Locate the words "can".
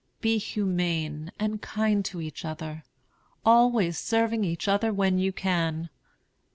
5.31-5.91